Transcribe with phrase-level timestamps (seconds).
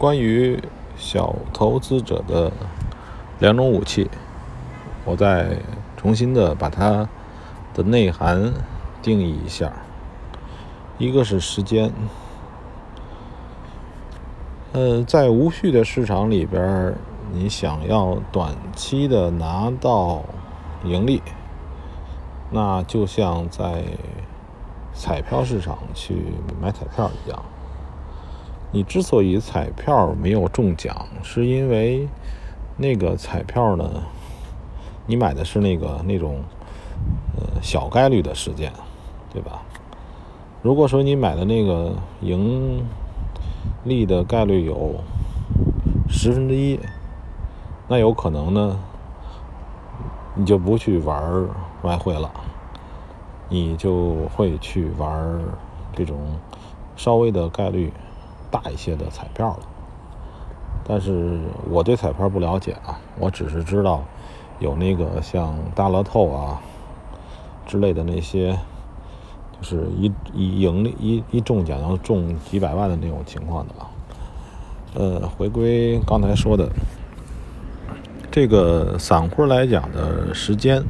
[0.00, 0.58] 关于
[0.96, 2.50] 小投资者的
[3.38, 4.08] 两种武器，
[5.04, 5.58] 我再
[5.94, 7.06] 重新的把它
[7.74, 8.50] 的内涵
[9.02, 9.70] 定义一下。
[10.96, 11.92] 一个是时间，
[14.72, 16.94] 呃，在无序的市场里边，
[17.34, 20.22] 你想要短期的拿到
[20.82, 21.22] 盈利，
[22.50, 23.84] 那就像在
[24.94, 27.44] 彩票市场去买彩票一样。
[28.72, 32.08] 你之所以彩票没有中奖，是因为
[32.76, 34.04] 那个彩票呢，
[35.06, 36.40] 你买的是那个那种
[37.36, 38.72] 呃小概率的事件，
[39.32, 39.62] 对吧？
[40.62, 42.84] 如果说你买的那个盈
[43.82, 44.94] 利的概率有
[46.08, 46.78] 十分之一，
[47.88, 48.78] 那有可能呢，
[50.36, 51.48] 你就不去玩
[51.82, 52.30] 外汇了，
[53.48, 55.40] 你就会去玩
[55.92, 56.16] 这种
[56.94, 57.92] 稍微的概率。
[58.50, 59.60] 大一些的彩票了，
[60.84, 61.38] 但是
[61.70, 64.02] 我对彩票不了解啊，我只是知道
[64.58, 66.60] 有那个像大乐透啊
[67.64, 68.58] 之类的那些，
[69.60, 73.86] 就是一一盈利一一中奖要中几百万的那种情况的啊。
[74.94, 76.68] 呃，回归刚才说的，
[78.30, 80.82] 这个散户来讲的时间，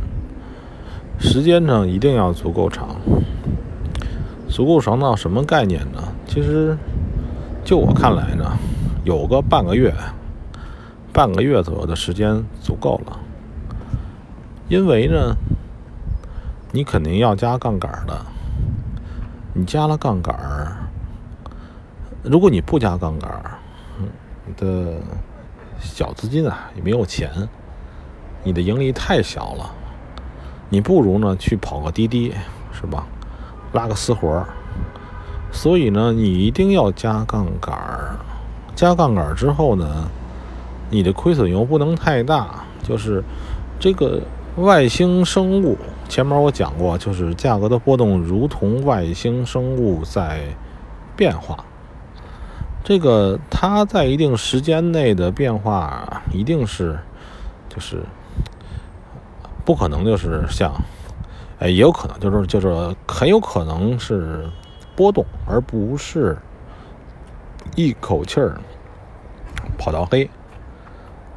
[1.18, 2.96] 时间呢一定要足够长，
[4.48, 6.02] 足够长到什么概念呢？
[6.26, 6.78] 其实。
[7.64, 8.56] 就我看来呢，
[9.04, 9.94] 有个半个月，
[11.12, 13.18] 半个月左右的时间足够了。
[14.68, 15.36] 因为呢，
[16.72, 18.26] 你肯定要加杠杆的。
[19.52, 20.32] 你加了杠杆
[22.22, 23.28] 如果你不加杠杆
[24.46, 24.94] 你的
[25.80, 27.48] 小资金啊也没有钱，
[28.44, 29.70] 你的盈利太小了，
[30.68, 32.32] 你不如呢去跑个滴滴，
[32.72, 33.06] 是吧？
[33.72, 34.44] 拉个私活
[35.52, 38.16] 所以呢，你一定要加杠杆儿。
[38.76, 40.08] 加杠杆儿之后呢，
[40.88, 42.64] 你的亏损又不能太大。
[42.82, 43.22] 就是
[43.78, 44.20] 这个
[44.56, 45.76] 外星生物，
[46.08, 50.40] 前面我讲过，就是价格的波动如同外星生物在
[51.14, 51.64] 变化。
[52.82, 56.98] 这个它在一定时间内的变化，一定是
[57.68, 58.02] 就是
[59.64, 60.72] 不可能，就是像
[61.58, 64.48] 哎，也有可能，就是就是很有可能是。
[64.96, 66.38] 波动，而不是
[67.76, 68.60] 一口气儿
[69.78, 70.28] 跑到黑。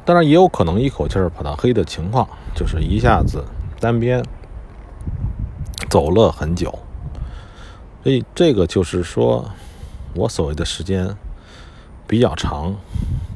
[0.04, 3.44] 当然，也有可能一口气儿跑到黑的情况，就是一下子
[3.80, 4.22] 单边
[5.88, 6.70] 走了很久。
[8.02, 9.50] 所以，这个就是说
[10.14, 11.16] 我所谓的时间
[12.06, 12.76] 比较长，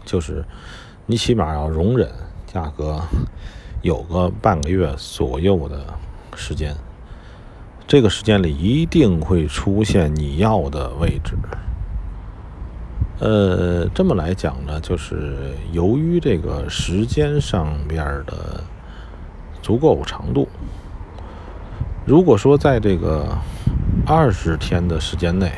[0.04, 0.44] 就是
[1.06, 2.10] 你起码要容忍
[2.46, 3.00] 价格
[3.80, 5.82] 有个半个月左右的
[6.36, 6.76] 时间。
[7.88, 11.34] 这个时间里一定会出现你要的位置。
[13.18, 18.62] 呃，这么来讲呢，就是由于这个时间上边的
[19.62, 20.46] 足够长度，
[22.04, 23.26] 如果说在这个
[24.06, 25.50] 二十天的时间内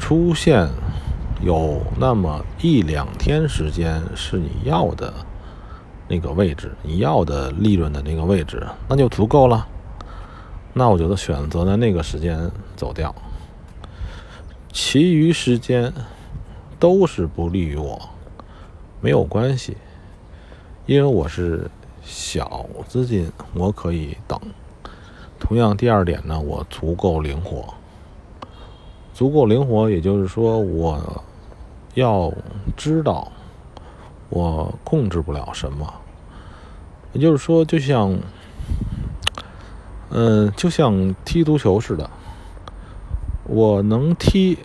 [0.00, 0.68] 出现
[1.40, 5.14] 有那么一两天时间是你要的
[6.08, 9.64] 那个位置，你要的利润的那个位置，那就足够了。
[10.78, 13.12] 那我觉得选择在那个时间走掉，
[14.72, 15.92] 其余时间
[16.78, 18.00] 都是不利于我，
[19.00, 19.76] 没有关系，
[20.86, 21.68] 因为我是
[22.04, 24.40] 小资金，我可以等。
[25.40, 27.74] 同样，第二点呢，我足够灵活，
[29.12, 31.24] 足够灵活，也就是说，我
[31.94, 32.32] 要
[32.76, 33.32] 知道
[34.28, 35.92] 我控制不了什么，
[37.14, 38.16] 也就是说，就像。
[40.20, 42.10] 嗯，就像踢足球似的，
[43.44, 44.58] 我能踢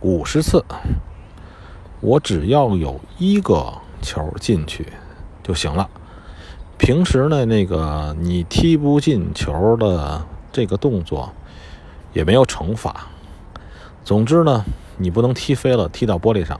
[0.00, 0.64] 五十次，
[2.00, 3.72] 我只要有一个
[4.02, 4.88] 球进去
[5.44, 5.88] 就行了。
[6.76, 11.32] 平时呢，那个你踢不进球的这个动作
[12.12, 13.06] 也没有惩罚。
[14.02, 14.64] 总之呢，
[14.98, 16.58] 你不能踢飞了，踢到玻璃上。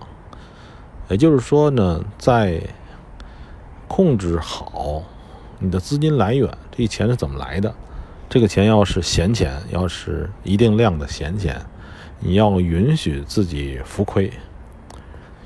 [1.08, 2.62] 也就是说呢，在
[3.88, 5.02] 控制好
[5.58, 7.75] 你的资金来源，这钱是怎么来的？
[8.28, 11.61] 这个钱要是闲钱，要是一定量的闲钱，
[12.19, 14.32] 你要允许自己浮亏，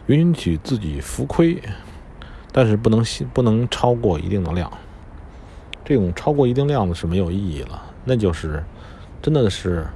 [0.06, 1.62] 允许自己浮亏，
[2.52, 3.04] 但是不能
[3.34, 4.70] 不能超过一定的量。
[5.84, 8.64] 这种超过一定量的是没有意义了，那就是
[9.20, 9.86] 真的是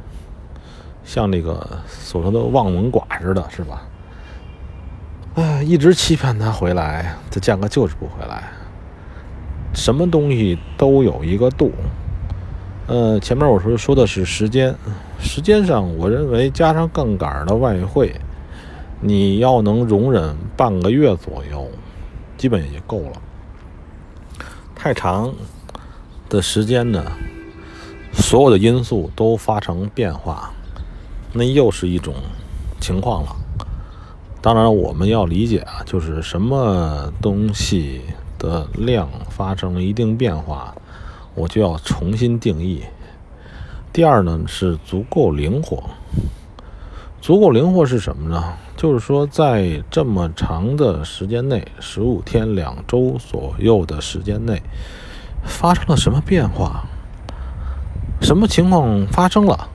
[1.04, 3.82] 像那个所说的望门寡似的，是吧？
[5.36, 8.52] 哎，一直欺骗他回来，这价格就是不回来。
[9.72, 11.72] 什么东西都有一个度。
[12.86, 14.74] 呃，前面我说说的是时间，
[15.18, 18.14] 时间上，我认为加上杠杆的外汇，
[19.00, 21.66] 你要能容忍半个月左右，
[22.36, 23.12] 基本也够了。
[24.74, 25.32] 太长
[26.28, 27.02] 的时间呢，
[28.12, 30.52] 所有的因素都发生变化，
[31.32, 32.14] 那又是一种
[32.80, 33.34] 情况了。
[34.42, 38.02] 当然，我们要理解啊，就是什么东西
[38.38, 40.74] 的量发生了一定变化，
[41.34, 42.82] 我就要重新定义。
[43.92, 45.82] 第二呢，是足够灵活。
[47.20, 48.54] 足够灵活是什么呢？
[48.76, 54.62] 就是说，在这么长的时间内，十五天、两周左右的时间内，
[55.44, 56.84] 发生了什么变化？
[58.20, 59.68] 什么情况发生了？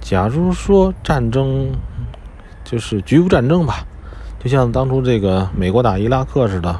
[0.00, 1.70] 假如说战争。
[2.64, 3.86] 就是局部战争吧，
[4.38, 6.78] 就像当初这个美国打伊拉克似的，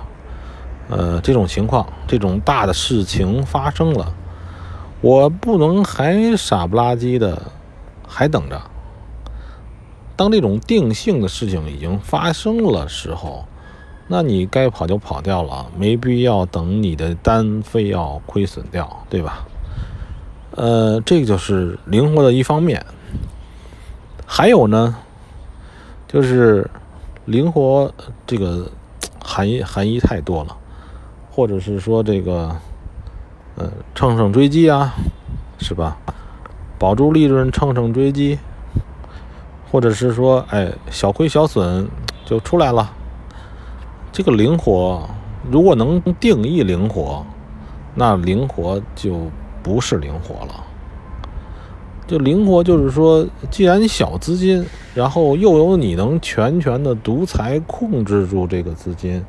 [0.89, 4.13] 呃，这种情况，这种大的事情发生了，
[5.01, 7.41] 我不能还傻不拉几的
[8.07, 8.61] 还等着。
[10.17, 13.45] 当这种定性的事情已经发生了时候，
[14.09, 19.47] 那你该跑就跑掉了，没必要等你的单非要亏损掉，对吧？
[20.53, 22.85] 呃，这个就是灵活的一方面。
[24.27, 24.97] 还有呢？
[26.09, 26.69] 就是
[27.27, 27.93] 灵活，
[28.27, 28.71] 这个
[29.23, 30.57] 含义含义太多了，
[31.39, 32.51] 或者是说这个，
[33.55, 34.93] 呃，乘胜追击啊，
[35.61, 35.97] 是吧？
[36.81, 38.37] 保住利润，乘胜追击，
[39.71, 41.89] 或者是说，哎，小亏小损
[42.25, 42.91] 就出来了。
[44.11, 45.09] 这个灵活，
[45.49, 47.25] 如果能定义灵活，
[47.95, 49.31] 那灵活就
[49.63, 50.65] 不是灵活了。
[52.09, 59.25] 就灵活，就是说，既然小资金，然后又有你能全权的独裁控制住这个资金，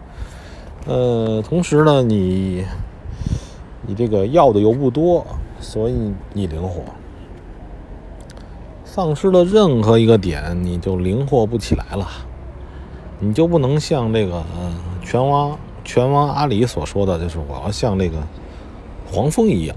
[0.85, 2.65] 呃，同时呢，你
[3.85, 5.25] 你这个要的又不多，
[5.59, 6.81] 所以你灵活。
[8.85, 12.07] 丧失了任何一个点，你就灵活不起来了，
[13.19, 14.43] 你就不能像这个
[15.03, 18.17] 拳王拳王阿里所说的，就是我要像那个
[19.11, 19.75] 黄蜂一样，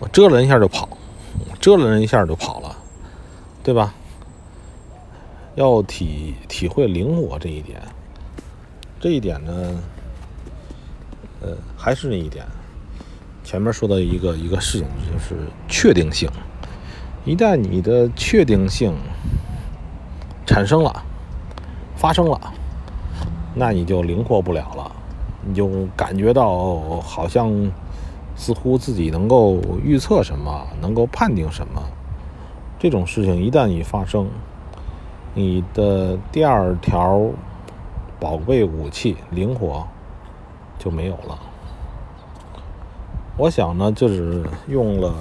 [0.00, 0.88] 我蛰了一下就跑。
[1.60, 2.74] 蛰了人一下就跑了，
[3.62, 3.94] 对吧？
[5.56, 7.78] 要体体会灵活这一点，
[9.00, 9.52] 这一点呢，
[11.40, 12.44] 呃，还是那一点，
[13.42, 15.34] 前面说的一个一个事情就是
[15.66, 16.30] 确定性。
[17.24, 18.94] 一旦你的确定性
[20.46, 21.02] 产生了、
[21.96, 22.38] 发生了，
[23.54, 24.92] 那你就灵活不了了，
[25.42, 27.50] 你就感觉到好像。
[28.36, 31.82] 似乎自己能够预测什么，能够判定什么，
[32.78, 34.30] 这种事情一旦一发生，
[35.34, 37.20] 你的第二条
[38.20, 39.88] 宝贝武器灵活
[40.78, 41.38] 就没有了。
[43.38, 45.14] 我想呢，就是用了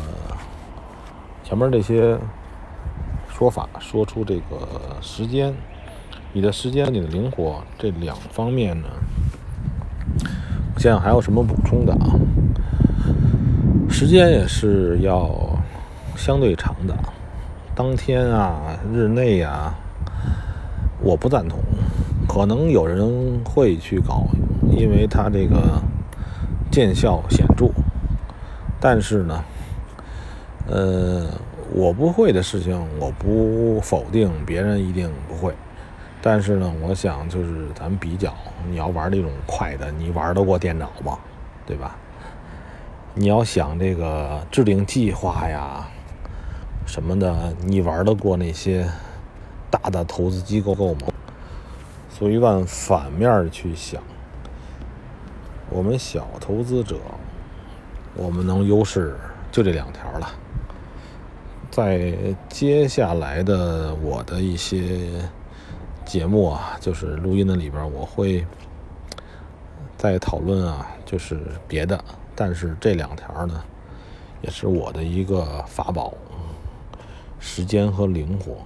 [1.46, 2.18] 前面这些
[3.30, 4.68] 说法，说出这个
[5.00, 5.56] 时间，
[6.34, 8.88] 你的时间，你的灵活这两方面呢，
[10.78, 12.20] 现在还有什么补充的啊？
[13.90, 15.58] 时间也是要
[16.18, 16.94] 相对长的，
[17.74, 19.74] 当天啊、日内啊，
[21.02, 21.58] 我不赞同。
[22.30, 24.24] 可能有人会去搞，
[24.78, 25.82] 因为它这个
[26.70, 27.72] 见效显著。
[28.80, 29.44] 但是呢，
[30.68, 31.26] 呃，
[31.74, 35.56] 我不会的事情，我不否定别人一定不会。
[36.22, 38.32] 但是呢，我想就是咱们比较，
[38.70, 41.18] 你要玩那种快的，你玩得过电脑吗？
[41.66, 41.98] 对吧？
[43.16, 45.88] 你要想这个制定计划呀，
[46.86, 48.88] 什么的，你玩得过那些
[49.72, 51.09] 大的投资机构够吗？
[52.20, 54.04] 所以按反面去想，
[55.70, 56.98] 我们小投资者，
[58.14, 59.16] 我们能优势
[59.50, 60.30] 就这两条了。
[61.72, 62.14] 在
[62.50, 65.10] 接下来的我的一些
[66.04, 68.46] 节目啊，就是录音的里边，我会
[69.98, 72.04] 再讨论啊，就是别的。
[72.36, 73.64] 但是这两条呢，
[74.42, 76.14] 也是我的一个法宝，
[77.40, 78.58] 时间和灵活，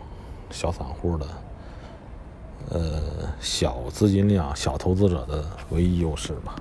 [0.50, 1.28] 小散户的，
[2.70, 3.02] 呃，
[3.40, 6.56] 小资金量、小投资者的唯一优势吧。